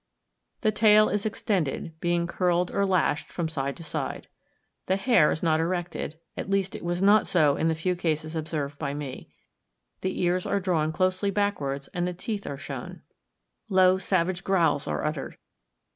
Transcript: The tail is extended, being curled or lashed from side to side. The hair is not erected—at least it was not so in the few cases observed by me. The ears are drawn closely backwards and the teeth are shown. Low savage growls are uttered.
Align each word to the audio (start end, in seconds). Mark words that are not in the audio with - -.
The 0.61 0.71
tail 0.71 1.09
is 1.09 1.27
extended, 1.27 1.93
being 1.99 2.25
curled 2.25 2.73
or 2.73 2.87
lashed 2.87 3.27
from 3.31 3.47
side 3.47 3.77
to 3.77 3.83
side. 3.83 4.27
The 4.87 4.95
hair 4.95 5.29
is 5.29 5.43
not 5.43 5.59
erected—at 5.59 6.49
least 6.49 6.75
it 6.75 6.83
was 6.83 7.03
not 7.03 7.27
so 7.27 7.55
in 7.55 7.67
the 7.67 7.75
few 7.75 7.95
cases 7.95 8.35
observed 8.35 8.79
by 8.79 8.95
me. 8.95 9.29
The 10.01 10.19
ears 10.23 10.47
are 10.47 10.59
drawn 10.59 10.91
closely 10.91 11.29
backwards 11.29 11.87
and 11.89 12.07
the 12.07 12.15
teeth 12.15 12.47
are 12.47 12.57
shown. 12.57 13.03
Low 13.69 13.99
savage 13.99 14.43
growls 14.43 14.87
are 14.87 15.03
uttered. 15.05 15.37